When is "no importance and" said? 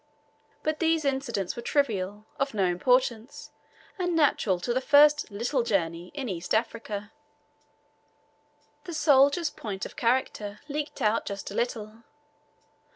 2.55-4.15